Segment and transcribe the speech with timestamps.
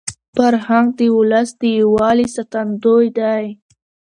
[0.35, 3.45] فرهنګ د ولس د یووالي ساتندوی دی.